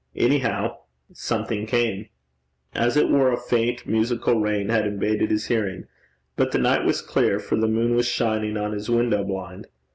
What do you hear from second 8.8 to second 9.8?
window blind.